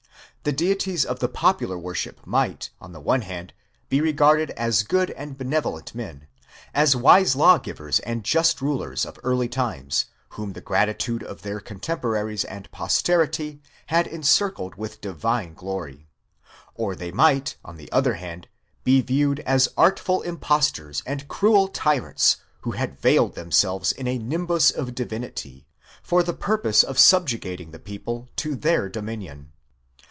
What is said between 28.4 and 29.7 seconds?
their domin ion.